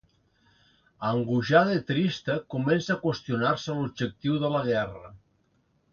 Angoixada 1.09 1.75
i 1.81 1.83
trista, 1.91 2.39
comença 2.55 2.95
a 2.95 2.99
qüestionar-se 3.05 3.79
l'objectiu 3.81 4.43
de 4.45 4.55
la 4.55 4.65
guerra. 4.73 5.17